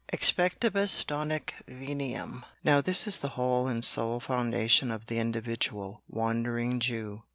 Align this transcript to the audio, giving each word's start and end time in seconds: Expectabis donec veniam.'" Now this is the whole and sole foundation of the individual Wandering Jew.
Expectabis 0.11 1.05
donec 1.05 1.51
veniam.'" 1.67 2.43
Now 2.63 2.81
this 2.81 3.05
is 3.05 3.17
the 3.17 3.27
whole 3.37 3.67
and 3.67 3.85
sole 3.85 4.19
foundation 4.19 4.89
of 4.89 5.05
the 5.05 5.19
individual 5.19 6.01
Wandering 6.09 6.79
Jew. 6.79 7.21